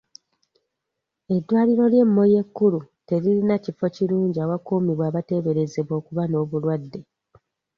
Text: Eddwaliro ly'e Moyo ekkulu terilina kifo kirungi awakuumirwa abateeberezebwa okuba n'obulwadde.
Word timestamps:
Eddwaliro 1.35 1.85
ly'e 1.91 2.05
Moyo 2.15 2.37
ekkulu 2.43 2.79
terilina 3.07 3.55
kifo 3.63 3.85
kirungi 3.95 4.37
awakuumirwa 4.43 5.03
abateeberezebwa 5.09 5.93
okuba 5.99 6.23
n'obulwadde. 6.27 6.99